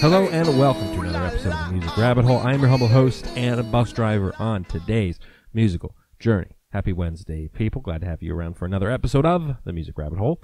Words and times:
Hello 0.00 0.28
and 0.28 0.56
welcome 0.56 0.94
to 0.94 1.00
another 1.00 1.24
episode 1.24 1.52
of 1.52 1.66
the 1.66 1.72
Music 1.72 1.96
Rabbit 1.96 2.24
Hole. 2.24 2.38
I 2.38 2.54
am 2.54 2.60
your 2.60 2.68
humble 2.68 2.86
host 2.86 3.26
and 3.36 3.58
a 3.58 3.64
bus 3.64 3.92
driver 3.92 4.32
on 4.38 4.62
today's 4.62 5.18
musical 5.52 5.96
journey. 6.20 6.56
Happy 6.70 6.92
Wednesday, 6.92 7.48
people. 7.48 7.82
Glad 7.82 8.02
to 8.02 8.06
have 8.06 8.22
you 8.22 8.32
around 8.32 8.54
for 8.54 8.64
another 8.64 8.92
episode 8.92 9.26
of 9.26 9.56
the 9.64 9.72
Music 9.72 9.98
Rabbit 9.98 10.20
Hole. 10.20 10.40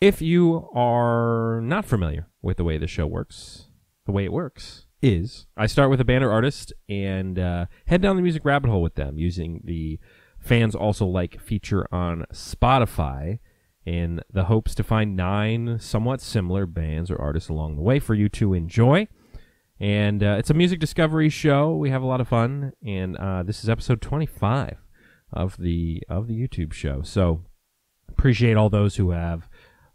If 0.00 0.22
you 0.22 0.70
are 0.74 1.60
not 1.62 1.84
familiar 1.84 2.28
with 2.40 2.56
the 2.56 2.64
way 2.64 2.78
the 2.78 2.86
show 2.86 3.06
works, 3.06 3.66
the 4.06 4.12
way 4.12 4.24
it 4.24 4.32
works 4.32 4.86
is 5.02 5.46
I 5.58 5.66
start 5.66 5.90
with 5.90 6.00
a 6.00 6.06
banner 6.06 6.32
artist 6.32 6.72
and 6.88 7.38
uh, 7.38 7.66
head 7.86 8.00
down 8.00 8.16
the 8.16 8.22
music 8.22 8.46
rabbit 8.46 8.70
hole 8.70 8.80
with 8.80 8.94
them 8.94 9.18
using 9.18 9.60
the 9.62 10.00
fans 10.38 10.74
also 10.74 11.04
like 11.04 11.38
feature 11.38 11.86
on 11.92 12.24
Spotify 12.32 13.40
in 13.86 14.20
the 14.32 14.44
hopes 14.44 14.74
to 14.74 14.82
find 14.82 15.16
nine 15.16 15.78
somewhat 15.78 16.20
similar 16.20 16.66
bands 16.66 17.10
or 17.10 17.20
artists 17.20 17.48
along 17.48 17.76
the 17.76 17.82
way 17.82 17.98
for 17.98 18.14
you 18.14 18.28
to 18.28 18.54
enjoy. 18.54 19.08
And 19.78 20.22
uh, 20.22 20.36
it's 20.38 20.50
a 20.50 20.54
music 20.54 20.78
discovery 20.78 21.30
show. 21.30 21.74
We 21.74 21.90
have 21.90 22.02
a 22.02 22.06
lot 22.06 22.20
of 22.20 22.28
fun, 22.28 22.72
and 22.86 23.16
uh, 23.16 23.42
this 23.42 23.64
is 23.64 23.70
episode 23.70 24.02
25 24.02 24.76
of 25.32 25.56
the 25.56 26.02
of 26.08 26.26
the 26.26 26.34
YouTube 26.34 26.72
show. 26.72 27.00
So 27.02 27.44
appreciate 28.08 28.56
all 28.56 28.68
those 28.68 28.96
who 28.96 29.12
have 29.12 29.48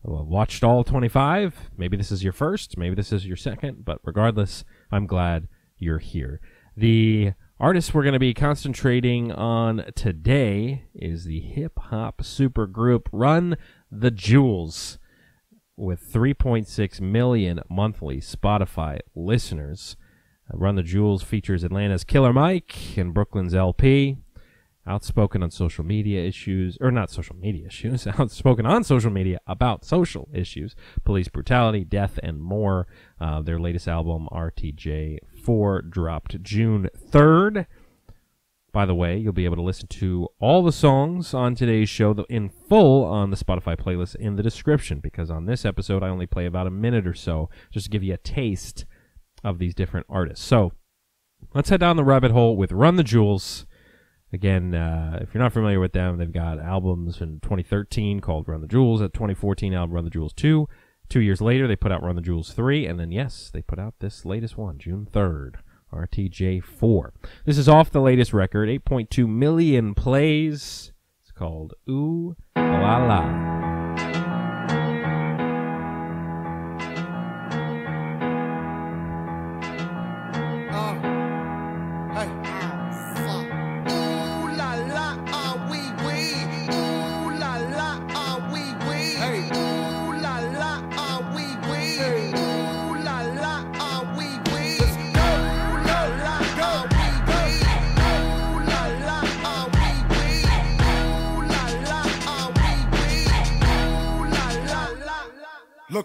uh, 0.08 0.24
watched 0.24 0.64
all 0.64 0.84
25. 0.84 1.70
Maybe 1.78 1.98
this 1.98 2.12
is 2.12 2.24
your 2.24 2.34
first, 2.34 2.78
maybe 2.78 2.96
this 2.96 3.12
is 3.12 3.28
your 3.28 3.38
second, 3.38 3.86
but 3.86 4.00
regardless, 4.04 4.64
I'm 4.92 5.06
glad 5.06 5.48
you're 5.78 6.00
here. 6.00 6.42
The 6.76 7.34
artist 7.60 7.94
we're 7.94 8.04
going 8.04 8.14
to 8.14 8.20
be 8.20 8.34
concentrating 8.34 9.32
on 9.32 9.86
today 9.96 10.84
is 10.94 11.24
the 11.24 11.40
hip 11.40 11.80
hop 11.80 12.18
supergroup 12.22 13.08
Run 13.12 13.58
the 13.90 14.12
Jewels 14.12 15.00
with 15.78 16.12
3.6 16.12 17.02
million 17.02 17.62
monthly 17.70 18.18
Spotify 18.18 19.00
listeners. 19.16 19.96
Uh, 20.54 20.58
Run 20.58 20.76
the 20.76 20.84
Jewels 20.84 21.24
features 21.24 21.64
Atlanta's 21.64 22.04
Killer 22.04 22.34
Mike 22.34 22.98
and 22.98 23.14
Brooklyn's 23.14 23.56
El-P. 23.56 24.18
Outspoken 24.88 25.42
on 25.42 25.50
social 25.50 25.84
media 25.84 26.24
issues, 26.24 26.78
or 26.80 26.92
not 26.92 27.10
social 27.10 27.36
media 27.36 27.66
issues, 27.66 28.06
outspoken 28.20 28.68
on 28.68 28.84
social 28.84 29.10
media 29.10 29.40
about 29.48 29.84
social 29.84 30.30
issues, 30.32 30.76
police 31.04 31.28
brutality, 31.28 31.84
death, 31.84 32.20
and 32.22 32.40
more. 32.40 32.86
Uh, 33.20 33.42
their 33.42 33.60
latest 33.60 33.88
album, 33.88 34.28
RTJ4, 35.46 35.90
dropped 35.90 36.42
June 36.44 36.90
3rd. 37.10 37.68
By 38.72 38.86
the 38.86 38.96
way, 38.96 39.18
you'll 39.18 39.32
be 39.32 39.46
able 39.46 39.56
to 39.56 39.62
listen 39.62 39.88
to 39.88 40.28
all 40.40 40.62
the 40.62 40.72
songs 40.72 41.34
on 41.34 41.56
today's 41.56 41.88
show 41.88 42.12
in 42.30 42.50
full 42.50 43.06
on 43.06 43.30
the 43.30 43.38
Spotify 43.38 43.78
playlist 43.78 44.16
in 44.16 44.36
the 44.36 44.44
description 44.44 45.00
because 45.00 45.32
on 45.32 45.46
this 45.46 45.64
episode 45.64 46.04
I 46.04 46.10
only 46.10 46.26
play 46.26 46.46
about 46.46 46.68
a 46.68 46.72
minute 46.72 47.08
or 47.08 47.14
so 47.14 47.50
just 47.72 47.86
to 47.86 47.90
give 47.90 48.04
you 48.04 48.14
a 48.14 48.18
taste 48.18 48.86
of 49.46 49.60
these 49.60 49.74
different 49.74 50.08
artists. 50.10 50.46
So 50.46 50.74
let's 51.54 51.70
head 51.70 51.80
down 51.80 51.96
the 51.96 52.04
rabbit 52.04 52.32
hole 52.32 52.58
with 52.58 52.74
Run 52.74 52.98
the 52.98 53.04
Jewels. 53.04 53.66
Again, 54.34 54.76
uh, 54.76 55.20
if 55.22 55.34
you're 55.34 55.44
not 55.44 55.54
familiar 55.54 55.80
with 55.80 55.94
them, 55.94 56.18
they've 56.18 56.30
got 56.30 56.60
albums 56.60 57.22
in 57.22 57.40
2013 57.40 58.20
called 58.20 58.50
Run 58.50 58.60
the 58.60 58.68
Jewels, 58.68 59.00
a 59.00 59.08
2014 59.08 59.74
album 59.74 59.96
Run 59.96 60.04
the 60.04 60.10
Jewels 60.10 60.34
2. 60.34 60.68
Two 61.10 61.22
years 61.22 61.42
later, 61.42 61.68
they 61.68 61.76
put 61.76 61.92
out 61.92 62.04
Run 62.04 62.16
the 62.16 62.22
Jewels 62.22 62.52
3, 62.52 62.86
and 62.86 63.00
then, 63.00 63.12
yes, 63.12 63.50
they 63.54 63.62
put 63.62 63.80
out 63.80 63.96
this 64.00 64.26
latest 64.26 64.58
one, 64.58 64.78
June 64.78 65.08
3rd. 65.12 65.56
RTJ4. 65.94 67.12
This 67.46 67.58
is 67.58 67.70
off 67.70 67.92
the 67.92 68.02
latest 68.02 68.34
record, 68.34 68.68
8.2 68.68 69.28
million 69.28 69.94
plays. 69.94 70.92
It's 71.22 71.32
called 71.32 71.74
Ooh 71.90 72.36
La 72.58 73.06
La. 73.06 73.65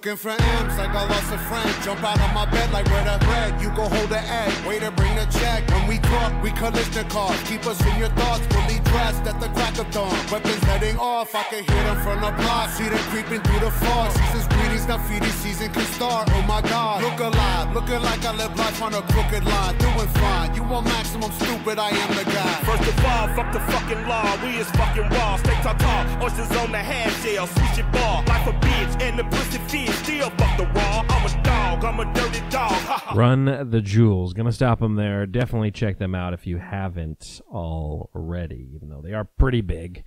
Looking 0.00 0.16
for 0.16 0.30
M's 0.30 0.78
like 0.78 0.96
I 0.96 1.04
lost 1.04 1.30
a 1.30 1.36
friend. 1.36 1.68
Jump 1.84 2.02
out 2.02 2.16
of 2.16 2.32
my 2.32 2.48
bed 2.50 2.72
like 2.72 2.86
where 2.86 3.04
the 3.04 3.22
bread. 3.26 3.60
You 3.60 3.68
go 3.76 3.84
hold 3.84 4.08
the 4.08 4.16
egg. 4.16 4.48
Waiter, 4.66 4.90
bring 4.92 5.14
the 5.14 5.26
check. 5.28 5.68
When 5.68 5.86
we 5.88 5.98
talk, 5.98 6.32
we 6.42 6.52
collision 6.52 7.06
cars. 7.10 7.36
Keep 7.42 7.66
us 7.66 7.76
in 7.84 7.98
your 7.98 8.08
thoughts. 8.16 8.40
Fully 8.48 8.80
dressed 8.88 9.28
at 9.28 9.38
the 9.42 9.48
crack 9.52 9.76
of 9.76 9.90
dawn. 9.90 10.16
Weapons 10.32 10.64
heading 10.64 10.96
off. 10.96 11.34
I 11.34 11.42
can 11.52 11.64
hear 11.64 11.84
them 11.84 12.00
from 12.00 12.16
the 12.24 12.32
block. 12.32 12.70
See 12.70 12.88
them 12.88 13.04
creeping 13.12 13.42
through 13.42 13.60
the 13.60 13.70
fog. 13.70 14.12
Season's 14.16 14.48
greetings. 14.48 14.88
Now 14.88 14.96
feeding 15.04 15.36
season 15.44 15.70
can 15.70 15.84
start. 15.92 16.30
Oh 16.32 16.42
my 16.48 16.62
God. 16.62 17.02
Look 17.04 17.20
alive. 17.20 17.74
Looking 17.74 18.00
like 18.00 18.24
I 18.24 18.32
live 18.32 18.56
life 18.56 18.80
on 18.80 18.94
a 18.94 19.02
crooked 19.12 19.44
line. 19.44 19.76
Doing 19.76 20.08
fine. 20.16 20.54
You 20.54 20.64
want 20.64 20.86
maximum 20.86 21.30
stupid. 21.32 21.78
I 21.78 21.90
am 21.90 22.10
the 22.16 22.24
guy. 22.24 22.54
First 22.64 22.88
of 22.88 23.04
all, 23.04 23.28
fuck 23.36 23.52
the 23.52 23.60
fucking 23.68 24.08
law. 24.08 24.24
We 24.40 24.56
is 24.64 24.70
fucking 24.80 25.10
raw. 25.12 25.36
Stay 25.36 25.60
tall, 25.60 25.76
tall. 25.76 26.24
Oysters 26.24 26.50
on 26.56 26.72
the 26.72 26.80
half 26.80 27.12
shell. 27.20 27.46
Switch 27.46 27.84
it 27.84 27.92
ball. 27.92 28.24
Life 28.24 28.46
a 28.48 28.54
bitch 28.64 29.02
and 29.02 29.18
the 29.18 29.24
pussy 29.24 29.58
feet 29.68 29.89
still 29.92 30.30
fuck 30.30 30.56
the. 30.56 30.64
I'm 30.74 31.26
a 31.26 31.42
dog, 31.42 31.84
I'm 31.84 32.00
a 32.00 32.14
dirty 32.14 32.40
dog. 32.50 33.16
Run 33.16 33.70
the 33.70 33.80
Jewels. 33.80 34.32
Gonna 34.32 34.52
stop 34.52 34.80
them 34.80 34.96
there. 34.96 35.26
Definitely 35.26 35.70
check 35.70 35.98
them 35.98 36.14
out 36.14 36.34
if 36.34 36.46
you 36.46 36.58
haven't 36.58 37.40
already, 37.50 38.70
even 38.74 38.88
though 38.88 39.02
they 39.02 39.12
are 39.12 39.24
pretty 39.24 39.60
big. 39.60 40.04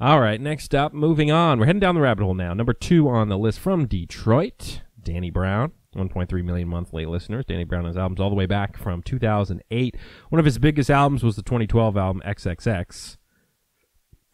All 0.00 0.20
right, 0.20 0.40
next 0.40 0.74
up, 0.74 0.92
moving 0.92 1.30
on. 1.30 1.58
We're 1.58 1.66
heading 1.66 1.80
down 1.80 1.94
the 1.94 2.00
rabbit 2.00 2.24
hole 2.24 2.34
now. 2.34 2.54
Number 2.54 2.72
two 2.72 3.08
on 3.08 3.28
the 3.28 3.38
list 3.38 3.60
from 3.60 3.86
Detroit, 3.86 4.82
Danny 5.02 5.30
Brown. 5.30 5.72
1.3 5.94 6.44
million 6.44 6.68
monthly 6.68 7.06
listeners. 7.06 7.44
Danny 7.44 7.64
Brown 7.64 7.84
has 7.84 7.96
albums 7.96 8.20
all 8.20 8.28
the 8.28 8.34
way 8.34 8.46
back 8.46 8.76
from 8.76 9.02
2008. 9.02 9.96
One 10.28 10.40
of 10.40 10.44
his 10.44 10.58
biggest 10.58 10.90
albums 10.90 11.22
was 11.22 11.36
the 11.36 11.42
2012 11.42 11.96
album 11.96 12.22
XXX. 12.26 13.16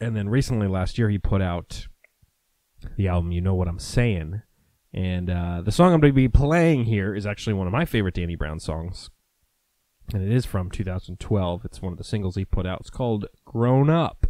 And 0.00 0.16
then 0.16 0.30
recently, 0.30 0.66
last 0.66 0.96
year, 0.96 1.10
he 1.10 1.18
put 1.18 1.42
out 1.42 1.86
the 2.96 3.08
album 3.08 3.32
You 3.32 3.42
Know 3.42 3.54
What 3.54 3.68
I'm 3.68 3.78
Saying. 3.78 4.40
And 4.92 5.30
uh, 5.30 5.62
the 5.62 5.72
song 5.72 5.92
I'm 5.92 6.00
going 6.00 6.12
to 6.12 6.16
be 6.16 6.28
playing 6.28 6.84
here 6.84 7.14
is 7.14 7.26
actually 7.26 7.52
one 7.52 7.66
of 7.66 7.72
my 7.72 7.84
favorite 7.84 8.14
Danny 8.14 8.34
Brown 8.34 8.58
songs. 8.58 9.10
And 10.12 10.22
it 10.22 10.32
is 10.34 10.44
from 10.44 10.70
2012. 10.70 11.64
It's 11.64 11.80
one 11.80 11.92
of 11.92 11.98
the 11.98 12.04
singles 12.04 12.34
he 12.34 12.44
put 12.44 12.66
out. 12.66 12.80
It's 12.80 12.90
called 12.90 13.26
Grown 13.44 13.88
Up 13.88 14.26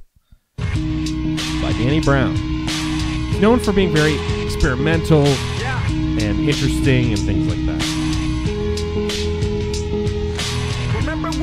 by 0.58 1.72
Danny 1.78 2.00
Brown. 2.00 2.36
He's 2.36 3.40
known 3.40 3.60
for 3.60 3.72
being 3.72 3.94
very 3.94 4.16
experimental 4.42 5.24
and 5.26 6.40
interesting 6.40 7.14
and 7.14 7.18
things 7.18 7.48
like 7.48 7.64
that. 7.66 7.79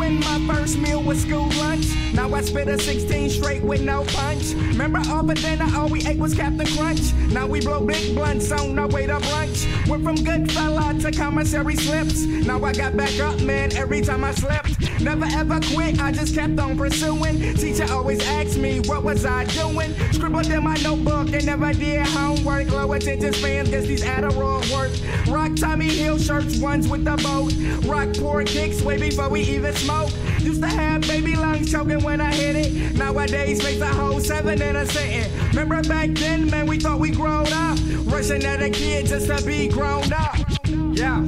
When 0.07 0.19
my 0.21 0.55
first 0.55 0.77
meal 0.77 1.03
was 1.03 1.21
school 1.21 1.49
lunch? 1.57 1.85
Now 2.13 2.33
I 2.33 2.41
spit 2.41 2.67
a 2.67 2.79
16 2.79 3.29
straight 3.29 3.63
with 3.63 3.81
no 3.81 4.05
punch. 4.05 4.53
Remember 4.53 5.01
all 5.09 5.23
but 5.23 5.37
dinner, 5.37 5.67
all 5.75 5.89
we 5.89 6.05
ate 6.05 6.17
was 6.17 6.33
Captain 6.33 6.65
Crunch. 6.65 7.13
Now 7.31 7.47
we 7.47 7.59
blow 7.59 7.85
big 7.85 8.15
blunts 8.15 8.51
on 8.51 8.79
our 8.79 8.87
way 8.87 9.05
to 9.07 9.17
brunch. 9.17 9.87
Went 9.87 10.03
from 10.03 10.15
good 10.15 10.51
fella 10.51 10.93
to 10.99 11.11
commissary 11.11 11.75
slips. 11.75 12.23
Now 12.23 12.63
I 12.63 12.73
got 12.73 12.95
back 12.95 13.19
up, 13.19 13.41
man, 13.41 13.75
every 13.75 14.01
time 14.01 14.23
I 14.23 14.31
slipped. 14.31 14.86
Never 15.01 15.25
ever 15.25 15.59
quit, 15.73 15.99
I 16.01 16.11
just 16.11 16.33
kept 16.33 16.59
on 16.59 16.77
pursuing. 16.77 17.39
Teacher 17.55 17.85
always 17.91 18.25
asked 18.27 18.57
me, 18.57 18.79
what 18.81 19.03
was 19.03 19.25
I 19.25 19.45
doing? 19.45 19.93
Scribbled 20.11 20.47
in 20.47 20.63
my 20.63 20.75
notebook 20.77 21.33
and 21.33 21.45
never 21.45 21.71
did 21.73 22.05
homework. 22.07 22.71
Low 22.71 22.91
attention 22.93 23.33
spans, 23.33 23.69
guess 23.69 23.85
these 23.85 24.03
Adderall 24.03 24.61
work. 24.71 24.91
Rock 25.27 25.55
Tommy 25.55 25.89
Hill 25.89 26.17
shirts, 26.17 26.59
ones 26.59 26.87
with 26.87 27.05
the 27.05 27.15
boat. 27.17 27.53
Rock 27.87 28.09
poor 28.17 28.43
kicks 28.43 28.81
way 28.81 28.97
before 28.97 29.29
we 29.29 29.41
even 29.41 29.73
smoke. 29.75 30.11
Used 30.39 30.61
to 30.61 30.67
have 30.67 31.01
baby 31.01 31.35
lungs 31.35 31.71
choking 31.71 32.03
when 32.03 32.19
I 32.19 32.33
hit 32.33 32.55
it. 32.55 32.95
Nowadays, 32.95 33.63
makes 33.63 33.81
a 33.81 33.87
whole 33.87 34.19
seven 34.19 34.61
in 34.61 34.75
a 34.75 34.85
sitting. 34.85 35.31
Remember 35.49 35.81
back 35.87 36.09
then, 36.11 36.49
man, 36.49 36.65
we 36.65 36.79
thought 36.79 36.99
we 36.99 37.11
grown 37.11 37.47
up. 37.51 37.77
Rushing 38.05 38.43
at 38.43 38.61
a 38.61 38.69
kid 38.69 39.05
just 39.05 39.27
to 39.27 39.45
be 39.45 39.67
grown 39.67 40.11
up. 40.11 40.37
Yeah. 40.67 41.25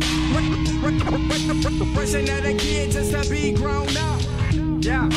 At 0.90 2.46
a 2.46 2.54
kid 2.56 2.90
just 2.90 3.12
to 3.12 3.30
be 3.30 3.54
grown 3.54 3.88
up. 3.96 4.20
Yeah. 4.84 5.08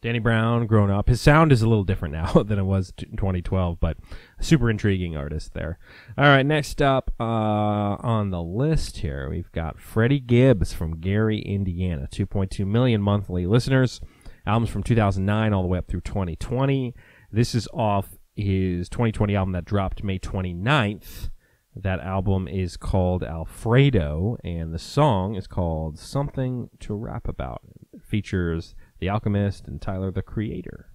Danny 0.00 0.18
Brown, 0.18 0.66
grown 0.66 0.90
up. 0.90 1.08
His 1.08 1.20
sound 1.20 1.52
is 1.52 1.62
a 1.62 1.68
little 1.68 1.84
different 1.84 2.12
now 2.12 2.32
than 2.42 2.58
it 2.58 2.64
was 2.64 2.92
in 2.98 3.16
2012, 3.16 3.78
but 3.78 3.98
super 4.40 4.68
intriguing 4.68 5.16
artist 5.16 5.54
there. 5.54 5.78
All 6.18 6.24
right, 6.24 6.44
next 6.44 6.82
up 6.82 7.12
uh, 7.20 7.22
on 7.22 8.30
the 8.30 8.42
list 8.42 8.98
here, 8.98 9.30
we've 9.30 9.52
got 9.52 9.78
Freddie 9.78 10.18
Gibbs 10.18 10.72
from 10.72 11.00
Gary, 11.00 11.40
Indiana. 11.40 12.08
2.2 12.10 12.66
million 12.66 13.00
monthly 13.00 13.46
listeners. 13.46 14.00
Albums 14.44 14.70
from 14.70 14.82
2009 14.82 15.52
all 15.52 15.62
the 15.62 15.68
way 15.68 15.78
up 15.78 15.86
through 15.86 16.00
2020. 16.00 16.96
This 17.30 17.54
is 17.54 17.68
off 17.72 18.18
his 18.34 18.88
2020 18.88 19.36
album 19.36 19.52
that 19.52 19.64
dropped 19.64 20.02
May 20.02 20.18
29th 20.18 21.30
That 21.76 22.00
album 22.00 22.48
is 22.48 22.76
called 22.76 23.22
Alfredo, 23.22 24.36
and 24.42 24.74
the 24.74 24.78
song 24.78 25.36
is 25.36 25.46
called 25.46 25.98
Something 25.98 26.68
to 26.80 26.94
Rap 26.94 27.28
About. 27.28 27.62
It 27.92 28.02
features 28.02 28.74
The 28.98 29.08
Alchemist 29.08 29.68
and 29.68 29.80
Tyler 29.80 30.10
the 30.10 30.22
Creator. 30.22 30.89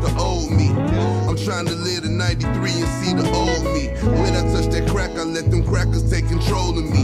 The 0.00 0.16
old 0.18 0.50
me. 0.50 0.70
I'm 1.28 1.36
trying 1.36 1.66
to 1.66 1.74
live 1.74 2.02
the 2.02 2.08
93 2.08 2.50
and 2.50 2.88
see 3.04 3.12
the 3.12 3.28
old 3.32 3.64
me. 3.74 3.88
When 4.18 4.34
I 4.34 4.42
touch 4.52 4.72
that 4.72 4.88
crack, 4.88 5.10
I 5.10 5.24
let 5.24 5.50
them 5.50 5.62
crackers 5.62 6.10
take 6.10 6.26
control 6.28 6.78
of 6.78 6.84
me. 6.84 7.02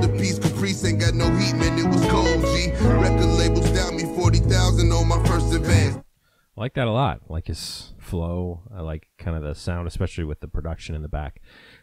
The 0.00 0.08
peace, 0.16 0.38
Caprice 0.38 0.84
ain't 0.84 1.00
got 1.00 1.14
no 1.14 1.24
heat, 1.36 1.56
man, 1.56 1.76
it 1.76 1.86
was 1.88 2.04
cold, 2.06 2.44
G. 2.54 2.70
Record 2.86 3.26
labels 3.26 3.68
down 3.72 3.96
me 3.96 4.04
40,000 4.14 4.92
on 4.92 5.08
my 5.08 5.20
first 5.24 5.52
advance. 5.52 5.96
I 5.96 6.60
like 6.60 6.74
that 6.74 6.86
a 6.86 6.92
lot. 6.92 7.20
I 7.28 7.32
like 7.32 7.48
his 7.48 7.94
flow. 7.98 8.62
I 8.72 8.82
like 8.82 9.08
kind 9.18 9.36
of 9.36 9.42
the 9.42 9.54
sound, 9.54 9.88
especially 9.88 10.24
with 10.24 10.38
the 10.40 10.46
production 10.46 10.94
in 10.94 11.02
the 11.02 11.08
back. 11.08 11.40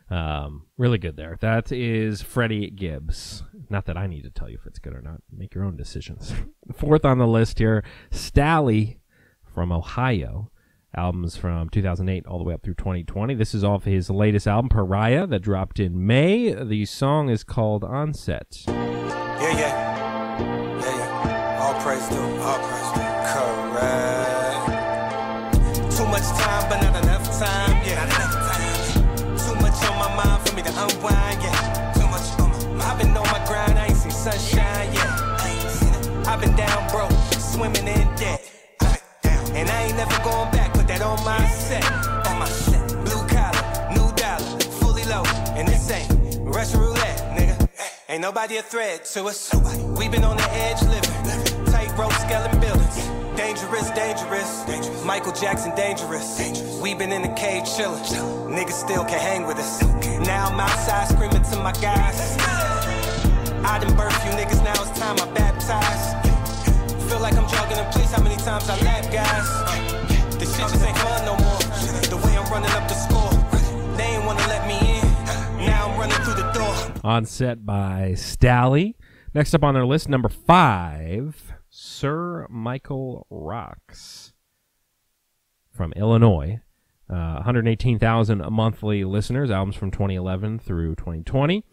Um, 0.10 0.68
really 0.78 0.98
good 0.98 1.18
there. 1.18 1.38
That 1.42 1.72
is 1.72 2.22
Freddie 2.22 2.70
Gibbs. 2.70 3.44
Not 3.70 3.86
that 3.86 3.98
I 3.98 4.08
need 4.08 4.24
to 4.24 4.30
tell 4.30 4.50
you 4.50 4.58
if 4.60 4.66
it's 4.66 4.80
good 4.80 4.94
or 4.94 5.02
not. 5.02 5.22
Make 5.30 5.56
your 5.56 5.66
own 5.66 5.76
decisions. 5.76 6.34
Fourth 6.76 7.04
on 7.04 7.18
the 7.18 7.28
list 7.28 7.60
here, 7.60 7.84
Stalley 8.12 9.00
from 9.56 9.72
Ohio. 9.72 10.52
Albums 10.94 11.36
from 11.36 11.70
2008 11.70 12.26
all 12.28 12.38
the 12.38 12.44
way 12.44 12.54
up 12.54 12.62
through 12.62 12.76
2020. 12.76 13.34
This 13.36 13.56
is 13.56 13.64
off 13.64 13.86
his 13.86 14.10
latest 14.10 14.48
album, 14.48 14.70
Pariah, 14.70 15.26
that 15.28 15.40
dropped 15.40 15.80
in 15.80 16.06
May. 16.06 16.54
The 16.54 16.86
song 16.86 17.30
is 17.30 17.44
called 17.44 17.84
Onset. 17.84 18.64
Yeah, 18.68 19.42
yeah. 19.42 20.40
Yeah, 20.80 20.98
yeah. 20.98 21.60
All 21.62 21.74
praise 21.82 22.08
to 22.08 22.16
him. 22.16 22.42
All 22.42 22.60
praise 22.60 22.92
to 22.94 23.00
him. 23.00 23.16
Correct. 23.34 24.68
Too 25.98 26.06
much 26.08 26.28
time, 26.40 26.70
but 26.70 26.82
not 26.82 27.04
enough 27.04 27.26
time. 27.40 27.82
Yeah, 27.86 28.06
not 28.06 28.08
enough 28.16 28.36
time. 28.52 29.38
Too 29.38 29.56
much 29.62 29.78
on 29.90 29.96
my 30.00 30.10
mind 30.16 30.48
for 30.48 30.56
me 30.56 30.62
to 30.64 30.70
unwind. 30.70 31.42
Yeah, 31.42 31.94
too 31.96 32.08
much 32.08 32.40
on 32.40 32.50
my. 32.78 32.86
I've 32.86 32.98
been 33.00 33.16
on 33.16 33.28
my 33.32 33.44
grind. 33.48 33.80
I 33.80 33.88
ain't 33.88 33.98
seen 33.98 34.12
sunshine. 34.12 34.94
Yeah, 34.94 35.40
I 35.40 35.50
ain't 35.50 35.72
seen 35.72 35.94
it. 35.94 36.28
I've 36.28 36.40
been 36.40 36.56
down 36.56 36.90
broke, 36.92 37.12
swimming 37.34 37.88
in 37.88 38.16
debt. 38.16 38.45
And 39.56 39.70
I 39.70 39.84
ain't 39.84 39.96
never 39.96 40.18
going 40.22 40.52
back. 40.52 40.74
Put 40.74 40.88
that 40.88 41.02
on 41.02 41.24
my 41.24 41.40
set. 41.48 41.84
On 42.28 42.38
my 42.38 42.46
set. 42.46 42.88
Blue 43.06 43.24
collar, 43.32 43.64
new 43.96 44.12
dollar, 44.16 44.60
fully 44.82 45.06
loaded. 45.06 45.32
And 45.56 45.66
this 45.66 45.90
ain't 45.90 46.12
Russian 46.42 46.82
roulette, 46.82 47.20
nigga. 47.38 47.70
Ain't 48.10 48.22
nobody 48.22 48.58
a 48.58 48.62
threat 48.62 49.06
to 49.14 49.24
us. 49.26 49.54
We 49.98 50.10
been 50.10 50.26
on 50.26 50.36
the 50.36 50.50
edge 50.52 50.82
living. 50.82 51.10
Tight 51.72 51.88
Tightrope 51.88 52.12
skeleton 52.14 52.60
buildings. 52.60 52.96
Dangerous, 53.38 53.90
dangerous. 53.92 55.06
Michael 55.06 55.32
Jackson, 55.32 55.74
dangerous. 55.76 56.82
We 56.82 56.94
been 56.94 57.14
in 57.14 57.22
the 57.22 57.34
cage 57.36 57.64
chillin'. 57.64 58.04
Niggas 58.52 58.74
still 58.86 59.06
can 59.06 59.20
hang 59.20 59.48
with 59.48 59.58
us. 59.58 59.82
Now 60.28 60.48
I'm 60.48 60.60
outside 60.60 61.08
screaming 61.08 61.44
to 61.44 61.56
my 61.60 61.72
guys. 61.74 62.38
I 63.64 63.80
done 63.80 63.96
birthed 63.96 64.26
you 64.26 64.32
niggas, 64.32 64.64
now 64.64 64.74
it's 64.82 65.00
time 65.00 65.18
I 65.20 65.32
baptize. 65.34 66.25
Like 67.26 67.38
I'm 67.38 67.50
jogging 67.50 67.80
in 67.80 67.86
place, 67.86 68.12
how 68.12 68.22
many 68.22 68.36
times 68.36 68.70
I 68.70 68.78
guys? 69.12 70.38
This 70.38 70.56
shit 70.56 70.70
just 70.70 70.86
ain't 70.86 70.96
fun 71.00 71.26
no 71.26 71.36
more. 71.38 71.58
The 71.58 72.22
way 72.24 72.38
I'm 72.38 72.48
running 72.52 72.70
up 72.70 72.88
the 72.88 72.94
score. 72.94 73.32
They 73.98 74.04
ain't 74.04 74.26
wanna 74.26 74.46
let 74.48 74.68
me 74.68 74.78
in. 75.00 75.66
Now 75.66 75.90
I'm 75.90 76.00
running 76.00 76.18
through 76.18 76.36
the 76.36 76.52
door. 76.52 77.02
on 77.04 77.26
set 77.26 77.66
by 77.66 78.12
Stalley. 78.16 78.94
Next 79.34 79.56
up 79.56 79.64
on 79.64 79.76
our 79.76 79.88
list, 79.88 80.08
number 80.08 80.30
five, 80.30 81.52
Sir 81.68 82.46
Michael 82.48 83.26
Rocks 83.32 84.34
from 85.72 85.94
Illinois. 85.94 86.60
Uh, 87.10 87.38
118,000 87.38 88.44
monthly 88.52 89.04
listeners, 89.04 89.50
albums 89.50 89.76
from 89.76 89.90
2011 89.90 90.60
through 90.60 90.94
2020. 90.94 91.64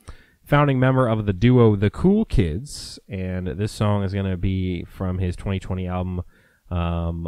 Founding 0.52 0.78
member 0.78 1.08
of 1.08 1.24
the 1.24 1.32
duo 1.32 1.76
The 1.76 1.88
Cool 1.88 2.26
Kids, 2.26 2.98
and 3.08 3.46
this 3.46 3.72
song 3.72 4.02
is 4.04 4.12
going 4.12 4.30
to 4.30 4.36
be 4.36 4.84
from 4.84 5.16
his 5.16 5.34
2020 5.34 5.86
album 5.88 6.20
um, 6.70 7.26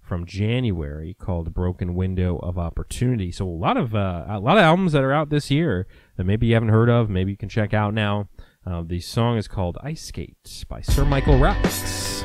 from 0.00 0.24
January 0.24 1.14
called 1.20 1.52
"Broken 1.52 1.94
Window 1.94 2.38
of 2.38 2.56
Opportunity." 2.56 3.30
So 3.30 3.46
a 3.46 3.50
lot 3.50 3.76
of 3.76 3.94
uh, 3.94 4.24
a 4.26 4.40
lot 4.40 4.56
of 4.56 4.62
albums 4.62 4.92
that 4.92 5.04
are 5.04 5.12
out 5.12 5.28
this 5.28 5.50
year 5.50 5.86
that 6.16 6.24
maybe 6.24 6.46
you 6.46 6.54
haven't 6.54 6.70
heard 6.70 6.88
of, 6.88 7.10
maybe 7.10 7.30
you 7.30 7.36
can 7.36 7.50
check 7.50 7.74
out 7.74 7.92
now. 7.92 8.30
Uh, 8.64 8.82
the 8.86 9.00
song 9.00 9.36
is 9.36 9.48
called 9.48 9.76
"Ice 9.82 10.06
Skate" 10.06 10.64
by 10.66 10.80
Sir 10.80 11.04
Michael 11.04 11.38
Rocks. 11.38 12.21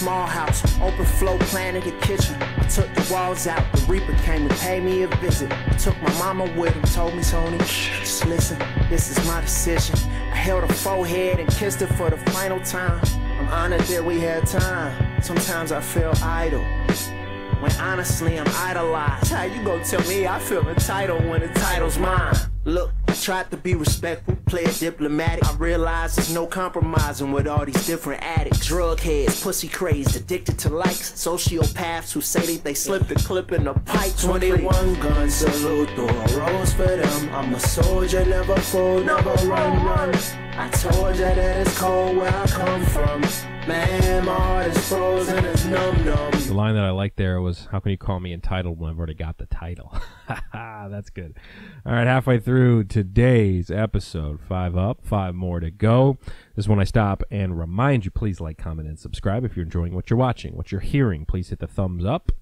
Small 0.00 0.26
house. 0.26 0.62
Open 0.80 1.04
floor 1.04 1.38
plan 1.50 1.76
in 1.76 1.84
the 1.84 1.92
kitchen. 2.00 2.34
I 2.56 2.64
took 2.68 2.88
the 2.94 3.06
walls 3.12 3.46
out. 3.46 3.62
The 3.72 3.82
Reaper 3.82 4.14
came 4.24 4.48
to 4.48 4.54
pay 4.54 4.80
me 4.80 5.02
a 5.02 5.08
visit. 5.18 5.52
I 5.52 5.74
took 5.74 6.00
my 6.00 6.12
mama 6.18 6.44
with 6.58 6.72
him, 6.72 6.82
told 6.84 7.14
me, 7.14 7.22
Tony, 7.22 7.58
just 7.58 8.24
listen, 8.24 8.58
this 8.88 9.10
is 9.10 9.26
my 9.26 9.42
decision. 9.42 9.96
I 10.32 10.36
held 10.36 10.62
her 10.62 10.72
forehead 10.72 11.38
and 11.38 11.48
kissed 11.50 11.80
her 11.80 11.86
for 11.86 12.08
the 12.08 12.16
final 12.30 12.60
time. 12.60 12.98
I'm 13.38 13.48
honored 13.48 13.82
that 13.82 14.02
we 14.02 14.20
had 14.20 14.46
time. 14.46 15.22
Sometimes 15.22 15.70
I 15.70 15.82
feel 15.82 16.14
idle. 16.22 16.64
When 17.60 17.72
honestly 17.72 18.40
I'm 18.40 18.48
idolized. 18.56 19.30
How 19.30 19.42
you 19.42 19.62
gonna 19.62 19.84
tell 19.84 20.00
me 20.08 20.26
I 20.26 20.38
feel 20.38 20.66
entitled 20.66 21.26
when 21.26 21.40
the 21.42 21.48
title's 21.48 21.98
mine? 21.98 22.34
Look, 22.64 22.90
tried 23.14 23.50
to 23.50 23.56
be 23.56 23.74
respectful, 23.74 24.36
play 24.46 24.62
it 24.62 24.78
diplomatic. 24.78 25.46
I 25.46 25.54
realize 25.56 26.16
there's 26.16 26.32
no 26.32 26.46
compromising 26.46 27.32
with 27.32 27.46
all 27.46 27.64
these 27.64 27.86
different 27.86 28.22
addicts. 28.22 28.66
Drug 28.66 29.00
heads, 29.00 29.42
pussy 29.42 29.68
crazed, 29.68 30.16
addicted 30.16 30.58
to 30.60 30.68
likes. 30.68 31.12
Sociopaths 31.12 32.12
who 32.12 32.20
say 32.20 32.56
that 32.56 32.64
they 32.64 32.74
slipped 32.74 33.08
the 33.08 33.16
clip 33.16 33.52
in 33.52 33.64
the 33.64 33.74
pipe. 33.74 34.12
21 34.16 34.94
gun 35.00 35.30
salute, 35.30 35.88
throw 35.90 36.08
a 36.08 36.38
rose 36.38 36.72
for 36.72 36.84
them. 36.84 37.34
I'm 37.34 37.54
a 37.54 37.60
soldier, 37.60 38.24
never 38.24 38.56
fold, 38.56 39.06
never 39.06 39.34
run, 39.46 39.84
run. 39.84 40.14
I 40.56 40.68
told 40.68 41.16
ya 41.16 41.34
that 41.34 41.66
it's 41.66 41.78
cold 41.78 42.16
where 42.16 42.34
I 42.34 42.46
come 42.46 42.84
from. 42.86 43.22
The 46.48 46.54
line 46.54 46.74
that 46.74 46.84
I 46.84 46.90
liked 46.90 47.16
there 47.16 47.40
was, 47.40 47.66
"How 47.70 47.78
can 47.78 47.92
you 47.92 47.98
call 47.98 48.18
me 48.18 48.32
entitled 48.32 48.80
when 48.80 48.90
I've 48.90 48.98
already 48.98 49.14
got 49.14 49.38
the 49.38 49.46
title?" 49.46 49.96
That's 50.52 51.10
good. 51.10 51.36
All 51.86 51.92
right, 51.92 52.06
halfway 52.06 52.40
through 52.40 52.84
today's 52.84 53.70
episode, 53.70 54.40
five 54.40 54.76
up, 54.76 55.06
five 55.06 55.34
more 55.36 55.60
to 55.60 55.70
go. 55.70 56.18
This 56.56 56.64
is 56.64 56.68
when 56.68 56.80
I 56.80 56.84
stop 56.84 57.22
and 57.30 57.56
remind 57.58 58.04
you, 58.04 58.10
please 58.10 58.40
like, 58.40 58.58
comment, 58.58 58.88
and 58.88 58.98
subscribe 58.98 59.44
if 59.44 59.56
you're 59.56 59.64
enjoying 59.64 59.94
what 59.94 60.10
you're 60.10 60.18
watching, 60.18 60.56
what 60.56 60.72
you're 60.72 60.80
hearing. 60.80 61.24
Please 61.24 61.50
hit 61.50 61.60
the 61.60 61.68
thumbs 61.68 62.04
up. 62.04 62.32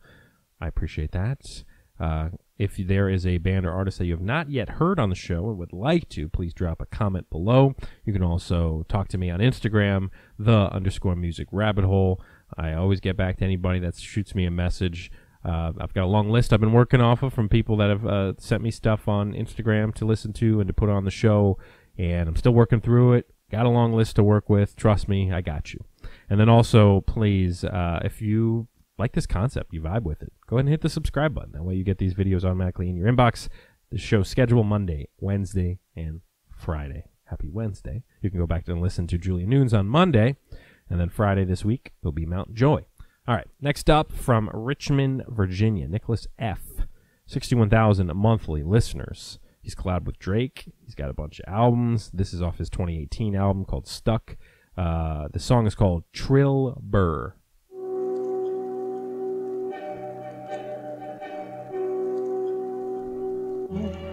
I 0.61 0.67
appreciate 0.67 1.13
that. 1.13 1.65
Uh, 2.01 2.31
if 2.59 2.77
there 2.77 3.09
is 3.09 3.25
a 3.25 3.38
band 3.38 3.65
or 3.65 3.73
artist 3.73 3.99
that 3.99 4.07
you 4.07 4.12
have 4.12 4.21
not 4.21 4.50
yet 4.50 4.69
heard 4.69 4.99
on 4.99 5.11
the 5.11 5.15
show 5.15 5.49
and 5.49 5.59
would 5.59 5.73
like 5.73 6.09
to, 6.11 6.29
please 6.29 6.53
drop 6.53 6.83
a 6.83 6.87
comment 6.87 7.31
below. 7.31 7.75
You 8.05 8.12
can 8.12 8.23
also 8.23 8.85
talk 8.88 9.09
to 9.09 9.19
me 9.19 9.31
on 9.31 9.38
Instagram, 9.38 10.11
the 10.38 10.69
underscore 10.73 11.15
music 11.15 11.49
rabbit 11.53 11.85
hole. 11.85 12.21
I 12.57 12.73
always 12.73 13.00
get 13.00 13.17
back 13.17 13.38
to 13.38 13.45
anybody 13.45 13.79
that 13.81 13.97
shoots 13.97 14.35
me 14.35 14.45
a 14.45 14.50
message. 14.50 15.11
Uh, 15.45 15.73
I've 15.81 15.95
got 15.95 16.05
a 16.05 16.07
long 16.07 16.31
list 16.31 16.53
I've 16.53 16.61
been 16.61 16.73
working 16.73 17.00
off 17.00 17.23
of 17.23 17.33
from 17.33 17.49
people 17.49 17.77
that 17.77 17.91
have 17.91 18.05
uh, 18.05 18.33
sent 18.38 18.62
me 18.62 18.73
stuff 18.73 19.07
on 19.07 19.35
Instagram 19.35 19.95
to 19.95 20.05
listen 20.05 20.33
to 20.35 20.61
and 20.61 20.67
to 20.67 20.75
put 20.75 20.88
on 20.88 21.05
the 21.05 21.11
show, 21.12 21.59
and 21.97 22.29
I'm 22.29 22.37
still 22.37 22.53
working 22.53 22.81
through 22.81 23.15
it. 23.15 23.31
Got 23.50 23.67
a 23.67 23.71
long 23.71 23.93
list 23.93 24.17
to 24.17 24.25
work 24.25 24.50
with. 24.50 24.75
Trust 24.77 25.09
me, 25.09 25.33
I 25.33 25.41
got 25.41 25.73
you. 25.73 25.85
And 26.29 26.41
then 26.41 26.49
also, 26.49 27.03
please, 27.03 27.65
uh, 27.65 28.00
if 28.05 28.21
you 28.21 28.67
like 28.99 29.12
this 29.12 29.26
concept, 29.26 29.73
you 29.73 29.81
vibe 29.81 30.02
with 30.02 30.23
it, 30.23 30.33
go 30.47 30.57
ahead 30.57 30.67
and 30.67 30.71
hit 30.71 30.81
the 30.81 30.88
subscribe 30.88 31.35
button. 31.35 31.52
That 31.52 31.64
way 31.64 31.75
you 31.75 31.85
get 31.85 31.99
these 31.99 32.14
videos 32.14 32.45
automatically 32.45 32.88
in 32.88 32.97
your 32.97 33.11
inbox. 33.11 33.49
The 33.90 33.99
show 33.99 34.23
schedule 34.23 34.64
Monday, 34.64 35.09
Wednesday, 35.19 35.78
and 35.97 36.21
Friday. 36.50 37.05
Happy 37.25 37.49
Wednesday. 37.49 38.02
You 38.21 38.31
can 38.31 38.38
go 38.38 38.47
back 38.47 38.67
and 38.69 38.81
listen 38.81 39.07
to 39.07 39.19
Julia 39.19 39.47
Nunes 39.47 39.75
on 39.75 39.87
Monday. 39.87 40.37
And 40.90 40.99
then 40.99 41.09
Friday 41.09 41.45
this 41.45 41.64
week 41.64 41.93
will 42.02 42.12
be 42.12 42.26
Mount 42.26 42.55
Joy. 42.55 42.85
All 43.26 43.35
right. 43.35 43.47
Next 43.61 43.90
up 43.90 44.12
from 44.12 44.50
Richmond, 44.55 45.25
Virginia, 45.28 45.87
Nickelus 45.87 46.26
F. 46.38 46.61
61,000 47.26 48.11
monthly 48.17 48.62
listeners. 48.62 49.38
He's 49.61 49.75
collabed 49.75 50.05
with 50.05 50.19
Drake. 50.19 50.73
He's 50.83 50.95
got 50.95 51.11
a 51.11 51.14
bunch 51.14 51.40
of 51.40 51.52
albums. 51.52 52.11
This 52.14 52.33
is 52.33 52.40
off 52.40 52.57
his 52.57 52.71
2018 52.71 53.37
album 53.37 53.67
called 53.67 53.87
Stuck. 53.87 54.38
Uh, 54.78 55.28
the 55.31 55.38
song 55.38 55.67
is 55.67 55.75
called 55.75 56.05
Trill 56.14 56.81
Burr. 56.83 57.35
嗯。 63.71 64.08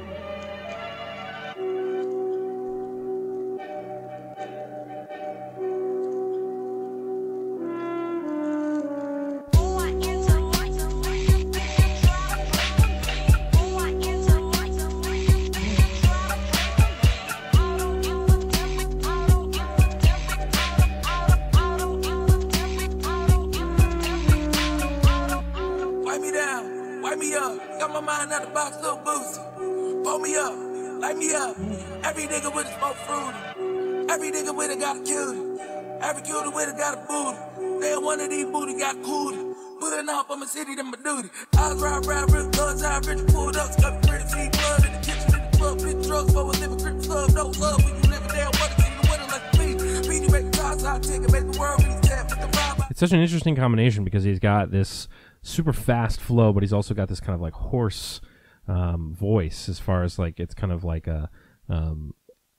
Every 32.03 32.23
nigga 32.27 32.53
with 32.53 32.67
a 32.67 32.77
smoke 32.77 32.95
fruity. 33.07 34.11
Every 34.11 34.31
nigga 34.31 34.55
with 34.55 34.71
a 34.71 34.75
got 34.79 34.97
a 34.97 35.03
cutie. 35.03 35.59
Every 36.01 36.21
cutie 36.21 36.49
with 36.49 36.69
a 36.69 36.77
got 36.77 36.93
a 36.93 37.01
booty. 37.07 37.79
They 37.81 37.97
one 37.97 38.19
of 38.19 38.29
these 38.29 38.45
booty 38.45 38.77
got 38.77 39.01
cootie. 39.01 39.55
Pulling 39.79 40.07
off, 40.09 40.29
I'm 40.29 40.41
a 40.41 40.47
city, 40.47 40.75
then 40.75 40.91
my 40.91 40.97
duty. 41.03 41.29
I 41.57 41.73
ride, 41.73 42.05
ride, 42.05 42.31
rip 42.31 42.51
guns, 42.53 42.83
I 42.83 42.99
rich 42.99 43.25
pulled 43.27 43.57
up, 43.57 43.71
scuffy 43.71 44.07
pretty, 44.07 44.27
see 44.27 44.49
blood 44.49 44.85
in 44.85 44.93
the 44.93 44.99
kitchen, 44.99 45.33
in 45.35 45.51
the 45.51 45.57
club, 45.57 45.77
big 45.79 46.03
drugs, 46.03 46.33
for 46.33 46.41
a 46.41 46.45
living, 46.45 46.77
grip 46.77 47.01
club, 47.03 47.31
no 47.31 47.47
love. 47.59 47.83
When 47.83 47.95
you 47.95 48.09
living 48.09 48.27
there, 48.29 48.45
what 48.45 48.71
thing, 48.77 48.93
the 49.01 49.07
winner 49.09 49.27
like 49.27 49.53
me. 49.57 49.75
Beanie 50.07 50.31
make 50.31 50.53
cars, 50.53 50.85
I 50.85 50.99
take 50.99 51.23
it, 51.23 51.31
make 51.31 51.51
the 51.51 51.59
world, 51.59 51.79
be 51.79 52.07
tap, 52.07 52.29
with 52.29 52.39
the 52.39 52.57
vibe. 52.57 52.91
It's 52.91 52.99
such 52.99 53.11
an 53.11 53.19
interesting 53.19 53.55
combination 53.55 54.03
because 54.03 54.23
he's 54.23 54.39
got 54.39 54.71
this 54.71 55.07
super 55.41 55.73
fast 55.73 56.21
flow, 56.21 56.53
but 56.53 56.63
he's 56.63 56.73
also 56.73 56.93
got 56.93 57.09
this 57.09 57.19
kind 57.19 57.33
of 57.33 57.41
like 57.41 57.53
hoarse 57.53 58.21
um, 58.67 59.13
voice 59.13 59.67
as 59.67 59.79
far 59.79 60.03
as 60.03 60.17
like 60.17 60.39
it's 60.39 60.53
kind 60.53 60.71
of 60.71 60.83
like 60.83 61.07
a, 61.07 61.29
um, 61.69 62.13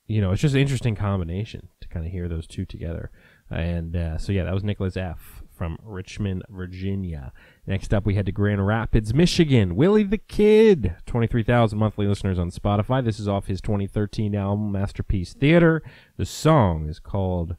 you 0.06 0.20
know, 0.20 0.30
it's 0.32 0.42
just 0.42 0.54
an 0.54 0.60
interesting 0.60 0.94
combination 0.94 1.68
to 1.80 1.88
kind 1.88 2.06
of 2.06 2.12
hear 2.12 2.28
those 2.28 2.46
two 2.46 2.64
together. 2.64 3.10
And 3.50 3.96
uh, 3.96 4.18
so, 4.18 4.32
yeah, 4.32 4.44
that 4.44 4.54
was 4.54 4.62
Nickelus 4.62 4.96
F. 4.96 5.42
from 5.56 5.78
Richmond, 5.82 6.44
Virginia. 6.48 7.32
Next 7.66 7.92
up, 7.92 8.06
we 8.06 8.14
head 8.14 8.26
to 8.26 8.32
Grand 8.32 8.66
Rapids, 8.66 9.14
Michigan. 9.14 9.74
Willie 9.76 10.04
the 10.04 10.18
Kid, 10.18 10.96
23,000 11.06 11.78
monthly 11.78 12.06
listeners 12.06 12.38
on 12.38 12.50
Spotify. 12.50 13.04
This 13.04 13.18
is 13.18 13.28
off 13.28 13.46
his 13.46 13.60
2013 13.60 14.34
album, 14.34 14.72
Masterpiece 14.72 15.32
Theater. 15.32 15.82
The 16.16 16.26
song 16.26 16.88
is 16.88 16.98
called 16.98 17.56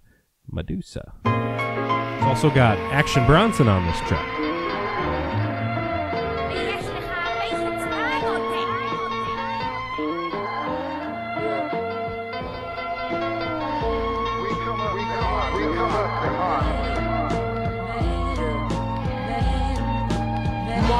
Medusa. 0.49 1.13
It's 1.25 2.25
also 2.25 2.49
got 2.49 2.77
Action 2.93 3.25
Bronson 3.25 3.67
on 3.67 3.85
this 3.85 3.99
track. 4.07 4.36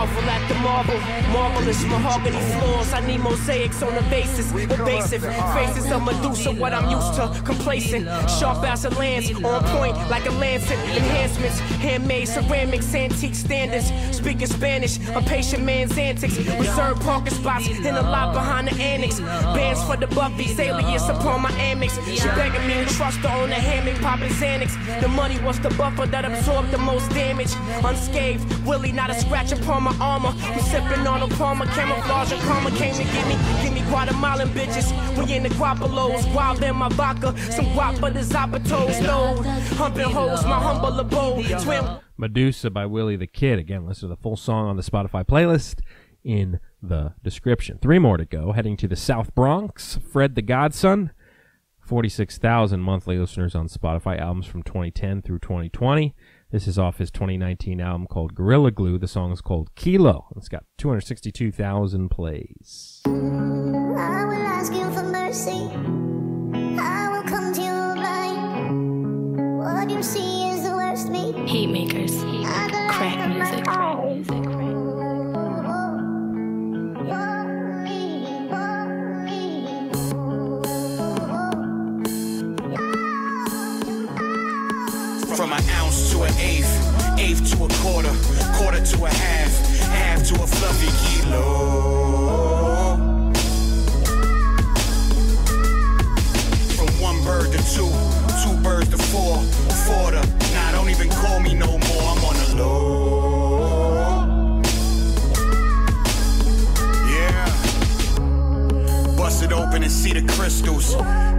Marvel 0.08 0.30
at 0.30 0.48
the 0.48 0.56
marble, 0.56 1.00
marvelous 1.34 1.84
mahogany 1.84 2.40
floors. 2.60 2.94
I 2.94 3.06
need 3.06 3.20
mosaics 3.20 3.82
on 3.84 3.94
the 3.94 4.02
basis, 4.04 4.52
evasive 4.52 5.22
faces 5.22 5.92
of 5.92 6.04
Medusa. 6.04 6.52
What 6.54 6.74
I'm 6.74 6.90
used 6.90 7.14
to, 7.16 7.42
complacent, 7.44 8.06
sharp 8.30 8.64
as 8.64 8.86
a 8.86 8.90
lance, 8.92 9.30
on 9.32 9.64
point 9.66 9.98
like 10.10 10.26
a 10.26 10.32
lancet. 10.32 10.78
Enhancements, 10.96 11.60
handmade 11.84 12.28
ceramics, 12.28 12.94
antique 12.96 13.36
standards. 13.36 13.92
Speaking 14.16 14.48
Spanish, 14.48 14.98
a 15.10 15.22
patient 15.22 15.64
man's 15.64 15.98
antics. 15.98 16.38
Reserved 16.38 17.02
parking 17.02 17.34
spots 17.34 17.68
in 17.68 17.84
the 17.84 18.02
lot 18.02 18.34
behind 18.34 18.68
the 18.70 18.76
annex. 18.82 19.20
Bands 19.20 19.84
for 19.84 19.98
the 19.98 20.08
Buffy's, 20.08 20.58
alias 20.60 21.08
upon 21.10 21.42
my 21.42 21.52
Amex. 21.52 21.92
She 22.16 22.28
begging 22.30 22.66
me 22.68 22.86
to 22.86 22.94
trust 22.96 23.20
her 23.20 23.30
on 23.30 23.50
the 23.50 23.56
hammock, 23.56 24.02
popping 24.02 24.30
Xanax. 24.30 25.02
The 25.02 25.08
money 25.10 25.38
was 25.40 25.60
the 25.60 25.70
buffer 25.72 26.08
that 26.08 26.26
absorbed 26.26 26.72
the 26.72 26.78
most 26.78 27.10
damage. 27.12 27.54
Unscathed, 27.84 28.66
Willie, 28.66 28.92
not 28.92 29.10
a 29.10 29.16
scratch 29.16 29.52
upon 29.52 29.84
my 29.84 29.97
armor. 30.00 30.34
I'm 30.38 30.60
sipping 30.62 31.06
on 31.08 31.22
a 31.22 31.28
Palmer, 31.36 31.66
camouflage 31.68 32.32
and 32.32 32.42
karma 32.42 32.72
came 32.72 32.94
to 32.94 33.04
get 33.04 33.28
me. 33.28 33.36
Give 33.64 33.74
me 33.74 33.82
Guatemalan 33.90 34.50
bitches. 34.50 34.92
We 35.18 35.34
in 35.34 35.44
the 35.44 35.50
Guapalos, 35.50 36.34
wild 36.34 36.64
in 36.64 36.76
my 36.76 36.90
vodka. 36.90 37.38
Some 37.52 37.66
guap 37.68 38.00
for 38.00 38.10
the 38.10 38.20
Zapatos, 38.20 39.02
no. 39.02 39.42
Humping 39.76 40.10
hoes, 40.10 40.44
my 40.44 40.60
humble 40.60 41.00
abode. 41.00 41.46
Swim. 41.62 41.86
Medusa 42.18 42.70
by 42.70 42.86
Willie 42.86 43.16
the 43.16 43.28
Kid. 43.28 43.60
Again, 43.60 43.86
listen 43.86 44.10
to 44.10 44.16
the 44.16 44.22
full 44.22 44.38
song 44.38 44.68
on 44.68 44.76
the 44.76 44.84
Spotify 44.84 45.24
playlist 45.24 45.82
in 46.24 46.60
the 46.82 47.14
description. 47.24 47.80
Three 47.82 48.00
more 48.00 48.18
to 48.18 48.26
go. 48.26 48.52
Heading 48.52 48.78
to 48.78 48.88
the 48.88 48.96
South 48.96 49.34
Bronx, 49.36 49.98
Fred 49.98 50.36
the 50.36 50.42
Godson. 50.42 51.12
46,000 51.82 52.82
monthly 52.82 53.18
listeners 53.18 53.56
on 53.56 53.70
Spotify, 53.70 54.20
albums 54.20 54.46
from 54.46 54.62
2010 54.62 55.22
through 55.22 55.40
2020. 55.40 56.14
This 56.50 56.66
is 56.66 56.80
off 56.80 56.98
his 56.98 57.12
2019 57.12 57.82
album 57.82 58.08
called 58.08 58.34
Gorilla 58.34 58.72
Glue. 58.72 58.98
The 58.98 59.08
song 59.08 59.34
is 59.34 59.42
called 59.42 59.76
Kilo. 59.76 60.28
It's 60.38 60.48
got 60.48 60.64
262,000 60.78 62.08
plays. 62.08 63.02
To 99.42 99.46
four, 99.46 99.74
four 99.86 100.12
nah, 100.12 100.72
don't 100.72 100.90
even 100.90 101.10
call 101.10 101.40
me 101.40 101.54
no 101.54 101.68
more, 101.68 101.80
I'm 101.80 102.26
on 102.26 102.36
the 102.36 102.56
low. 102.56 104.62
Yeah. 107.08 107.46
Bust 109.18 109.44
it 109.44 109.52
open 109.52 109.84
and 109.84 109.92
see 109.92 110.14
the 110.14 110.22
crystals. 110.34 110.96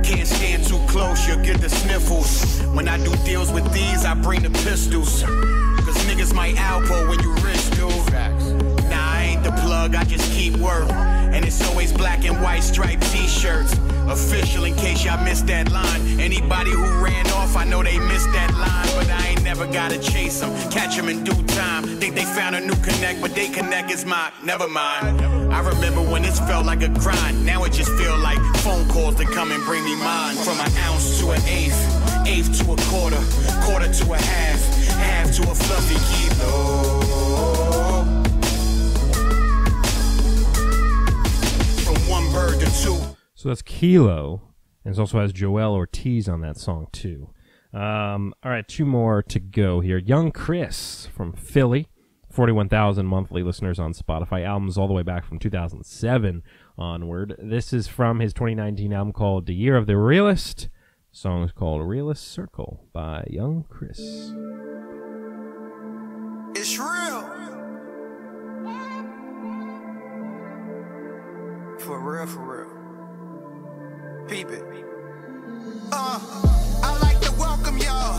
Can't 0.07 0.27
stand 0.27 0.67
too 0.67 0.81
close, 0.89 1.27
you'll 1.27 1.43
get 1.45 1.61
the 1.61 1.69
sniffles. 1.69 2.61
When 2.75 2.89
I 2.89 2.99
do 3.03 3.15
deals 3.25 3.51
with 3.53 3.71
these, 3.73 4.05
I 4.05 4.15
bring 4.15 4.43
the 4.43 4.51
pistols. 4.65 5.23
Cause 5.23 5.97
niggas 6.07 6.35
might 6.35 6.57
alpo 6.57 7.09
when 7.09 7.21
you 7.21 7.33
rich, 7.37 7.71
dude. 7.71 7.89
Nah, 8.91 8.97
I 8.97 9.23
ain't 9.33 9.45
the 9.45 9.53
plug, 9.63 9.95
I 9.95 10.05
just 10.05 10.31
keep 10.33 10.57
work. 10.57 10.91
And 10.91 11.45
it's 11.45 11.63
always 11.69 11.93
black 11.93 12.25
and 12.25 12.41
white 12.43 12.63
striped 12.63 13.03
t-shirts. 13.13 13.77
Official 14.11 14.65
in 14.65 14.75
case 14.75 15.05
y'all 15.05 15.23
missed 15.23 15.47
that 15.49 15.71
line. 15.71 16.19
Anybody 16.19 16.71
who 16.71 16.85
ran 17.05 17.27
off, 17.33 17.57
I 17.57 17.65
know 17.65 17.83
they 17.83 17.99
missed 17.99 18.33
that 18.33 18.53
line. 18.55 18.89
But 18.97 19.11
I 19.11 19.29
ain't 19.29 19.45
never 19.45 19.67
gotta 19.67 19.99
chase 19.99 20.41
them. 20.41 20.51
Catch 20.71 20.97
them 20.97 21.09
in 21.09 21.25
due 21.25 21.43
time. 21.55 21.85
Think 22.01 22.15
they 22.15 22.25
found 22.25 22.57
a 22.57 22.61
new 22.61 22.75
connect, 22.77 23.21
but 23.21 23.35
they 23.35 23.49
connect 23.49 23.91
is 23.91 24.05
my 24.07 24.33
never 24.43 24.67
mind. 24.67 25.21
I 25.53 25.61
remember 25.61 26.01
when 26.01 26.23
this 26.23 26.39
felt 26.41 26.65
like 26.65 26.83
a 26.83 26.89
grind. 26.89 27.45
Now 27.45 27.65
it 27.65 27.73
just 27.73 27.91
feel 27.93 28.17
like 28.19 28.39
phone 28.59 28.89
calls 28.89 29.17
to 29.17 29.25
come 29.25 29.53
and 29.53 29.63
bring 29.65 29.85
me 29.85 29.95
mine. 29.97 30.37
From 30.37 30.59
an 30.59 30.73
ounce 30.89 31.21
to 31.21 31.31
an 31.31 31.43
eighth, 31.47 31.79
eighth 32.27 32.65
to 32.65 32.73
a 32.73 32.77
quarter, 32.89 33.21
quarter 33.65 33.93
to 33.93 34.13
a 34.13 34.19
half, 34.19 34.61
half 34.97 35.35
to 35.37 35.43
a 35.51 35.55
fluffy 35.55 35.99
kilo. 36.09 37.03
From 41.85 41.97
one 42.09 42.33
bird 42.33 42.61
to 42.61 42.83
two. 42.83 43.18
So 43.39 43.51
that's 43.51 43.63
Kilo. 43.63 44.43
And 44.85 44.97
it 44.97 44.99
also 44.99 45.21
has 45.21 45.33
Joel 45.33 45.73
Ortiz 45.73 46.29
on 46.29 46.41
that 46.41 46.57
song, 46.57 46.89
too. 46.91 47.31
Um, 47.73 48.35
all 48.43 48.51
right, 48.51 48.67
two 48.67 48.85
more 48.85 49.23
to 49.23 49.39
go 49.39 49.79
here. 49.79 49.97
Young 49.97 50.33
Chris 50.33 51.07
from 51.07 51.33
Philly, 51.35 51.87
41,000 52.33 53.07
monthly 53.07 53.45
listeners 53.45 53.79
on 53.79 53.93
Spotify. 53.93 54.45
Albums 54.45 54.77
all 54.77 54.89
the 54.89 54.93
way 54.93 55.05
back 55.05 55.25
from 55.25 55.39
2007 55.39 56.43
onward. 56.77 57.37
This 57.39 57.73
is 57.73 57.87
from 57.87 58.19
his 58.19 58.33
2019 58.33 58.93
album 58.93 59.13
called 59.13 59.47
The 59.47 59.55
Year 59.55 59.77
of 59.77 59.87
the 59.87 59.97
Realist. 59.97 60.69
Song 61.13 61.45
is 61.45 61.53
called 61.53 61.87
Realist 61.87 62.27
Circle 62.27 62.89
by 62.93 63.25
Young 63.31 63.67
Chris. 63.69 64.01
It's 66.57 66.77
real. 66.77 67.23
For 71.79 72.01
real, 72.01 72.27
for 72.27 72.65
real. 72.65 72.78
Peep 74.29 74.51
it. 74.51 74.63
Uh, 75.91 76.21
I 76.83 76.99
like 77.01 77.19
to 77.21 77.33
welcome 77.33 77.79
y'all 77.79 78.19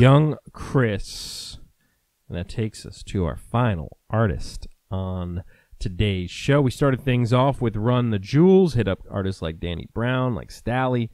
Young 0.00 0.38
Chris. 0.54 1.58
And 2.26 2.38
that 2.38 2.48
takes 2.48 2.86
us 2.86 3.02
to 3.02 3.26
our 3.26 3.36
final 3.36 3.98
artist 4.08 4.66
on 4.90 5.44
today's 5.78 6.30
show. 6.30 6.62
We 6.62 6.70
started 6.70 7.02
things 7.02 7.34
off 7.34 7.60
with 7.60 7.76
Run 7.76 8.08
the 8.08 8.18
Jewels, 8.18 8.72
hit 8.72 8.88
up 8.88 9.00
artists 9.10 9.42
like 9.42 9.60
Danny 9.60 9.88
Brown, 9.92 10.34
like 10.34 10.48
Stalley, 10.48 11.10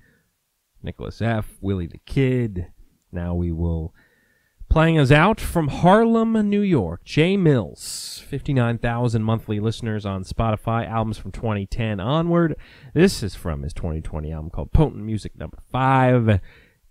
Nickelus 0.85 1.21
F., 1.21 1.57
Willie 1.61 1.88
the 1.88 1.99
Kid. 2.07 2.69
Now 3.11 3.35
we 3.35 3.50
will 3.50 3.93
playing 4.69 5.00
us 5.00 5.11
out 5.11 5.40
from 5.40 5.66
Harlem, 5.66 6.49
New 6.49 6.61
York. 6.61 7.05
Jae 7.05 7.37
Millz, 7.37 8.23
59,000 8.23 9.21
monthly 9.21 9.59
listeners 9.59 10.07
on 10.07 10.23
Spotify, 10.23 10.88
albums 10.88 11.19
from 11.19 11.33
2010 11.33 11.99
onward. 11.99 12.55
This 12.95 13.25
is 13.25 13.35
from 13.35 13.64
his 13.64 13.73
2020 13.73 14.31
album 14.31 14.50
called 14.50 14.71
Potent 14.71 15.02
Music 15.02 15.37
Number 15.37 15.59
5. 15.73 16.40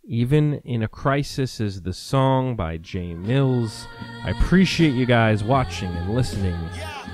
Even 0.08 0.62
in 0.66 0.84
a 0.84 0.88
Crisis 0.88 1.60
is 1.60 1.82
the 1.82 1.92
song 1.92 2.56
by 2.56 2.78
Jae 2.78 3.18
Millz. 3.18 3.88
I 4.24 4.30
appreciate 4.30 4.94
you 4.94 5.08
guys 5.08 5.44
watching 5.44 5.90
and 5.90 6.14
listening 6.14 6.54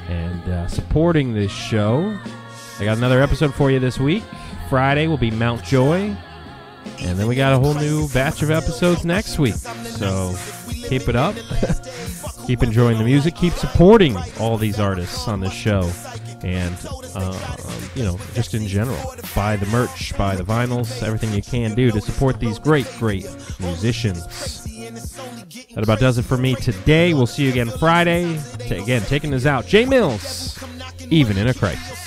and 0.09 0.43
uh, 0.49 0.67
supporting 0.67 1.33
this 1.33 1.53
show. 1.53 2.19
I 2.79 2.83
got 2.83 2.97
another 2.97 3.21
episode 3.21 3.53
for 3.53 3.71
you 3.71 3.79
this 3.79 3.97
week. 3.97 4.23
Friday 4.69 5.07
will 5.07 5.17
be 5.17 5.31
Mount 5.31 5.63
Joy. 5.63 6.17
And 6.99 7.17
then 7.17 7.27
we 7.27 7.35
got 7.35 7.53
a 7.53 7.59
whole 7.59 7.75
new 7.75 8.09
batch 8.09 8.41
of 8.41 8.51
episodes 8.51 9.05
next 9.05 9.39
week. 9.39 9.55
So 9.55 10.35
keep 10.67 11.07
it 11.07 11.15
up. 11.15 11.35
keep 12.45 12.61
enjoying 12.61 12.97
the 12.97 13.05
music. 13.05 13.35
Keep 13.35 13.53
supporting 13.53 14.17
all 14.37 14.57
these 14.57 14.81
artists 14.81 15.29
on 15.29 15.39
this 15.39 15.53
show. 15.53 15.89
And, 16.43 16.75
uh, 17.15 17.57
you 17.93 18.03
know, 18.03 18.19
just 18.33 18.53
in 18.53 18.67
general. 18.67 18.97
Buy 19.35 19.55
the 19.57 19.67
merch, 19.67 20.17
buy 20.17 20.35
the 20.35 20.43
vinyls, 20.43 21.03
everything 21.03 21.33
you 21.33 21.41
can 21.41 21.75
do 21.75 21.91
to 21.91 22.01
support 22.01 22.39
these 22.39 22.57
great, 22.57 22.87
great 22.97 23.25
musicians. 23.59 24.25
That 25.75 25.83
about 25.83 25.99
does 25.99 26.17
it 26.17 26.23
for 26.23 26.37
me 26.37 26.55
today. 26.55 27.13
We'll 27.13 27.27
see 27.27 27.43
you 27.43 27.49
again 27.49 27.69
Friday. 27.69 28.39
Ta- 28.67 28.81
again, 28.81 29.01
taking 29.03 29.33
us 29.33 29.45
out. 29.45 29.65
Jae 29.65 29.85
Millz, 29.85 30.57
even 31.11 31.37
in 31.37 31.47
a 31.47 31.53
crisis. 31.53 32.01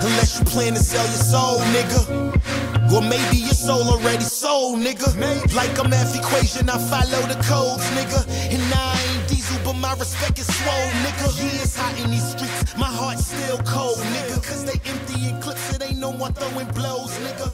Unless 0.00 0.38
you 0.38 0.44
plan 0.46 0.74
to 0.74 0.80
sell 0.80 1.04
your 1.04 1.14
soul, 1.14 1.60
nigga. 1.74 2.92
Or 2.92 3.02
maybe 3.02 3.36
your 3.36 3.50
soul 3.50 3.82
already 3.82 4.24
sold, 4.24 4.80
nigga. 4.80 5.54
Like 5.54 5.78
a 5.78 5.88
math 5.88 6.16
equation, 6.16 6.68
I 6.70 6.78
follow 6.78 7.22
the 7.26 7.34
codes, 7.44 7.84
nigga. 7.90 8.26
And 8.50 8.62
I 8.74 8.97
my 9.80 9.94
respect 9.94 10.38
is 10.38 10.46
swole, 10.46 10.90
nigga. 11.04 11.28
Yeah, 11.38 11.62
it's 11.62 11.76
hot 11.76 11.98
in 12.00 12.10
these 12.10 12.30
streets, 12.32 12.76
my 12.76 12.86
heart's 12.86 13.26
still 13.26 13.58
cold, 13.58 13.98
nigga. 13.98 14.36
Cause 14.42 14.64
they 14.64 14.78
empty 14.90 15.28
in 15.28 15.40
clips, 15.40 15.74
it 15.74 15.82
ain't 15.82 15.98
no 15.98 16.10
one 16.10 16.32
throwing 16.34 16.68
blows, 16.68 17.16
nigga. 17.18 17.48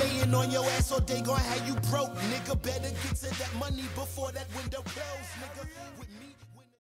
Laying 0.00 0.34
on 0.34 0.50
your 0.50 0.64
ass 0.76 0.92
all 0.92 1.00
day, 1.00 1.20
gon' 1.20 1.38
have 1.38 1.66
you 1.66 1.74
broke, 1.90 2.14
nigga. 2.32 2.60
Better 2.62 2.90
get 2.90 3.16
to 3.16 3.30
that 3.38 3.52
money 3.58 3.84
before 3.94 4.32
that 4.32 4.46
window 4.56 4.82
close, 4.82 5.28
nigga. 5.40 6.25